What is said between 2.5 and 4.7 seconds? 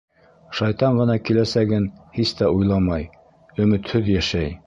уйламай, өмөтһөҙ йәшәй.